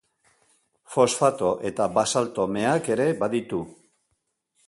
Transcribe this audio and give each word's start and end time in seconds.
Fosfato- 0.93 1.51
eta 1.71 1.87
basalto-meak 1.99 2.91
ere 2.97 3.07
baditu. 3.23 3.63